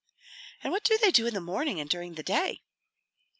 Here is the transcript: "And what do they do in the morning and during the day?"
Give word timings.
"And 0.63 0.71
what 0.71 0.83
do 0.83 0.97
they 0.97 1.11
do 1.11 1.27
in 1.27 1.35
the 1.35 1.39
morning 1.39 1.79
and 1.79 1.87
during 1.87 2.15
the 2.15 2.23
day?" 2.23 2.63